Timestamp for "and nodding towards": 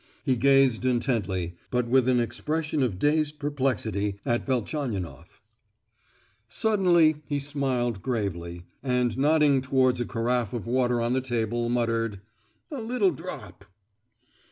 8.81-10.01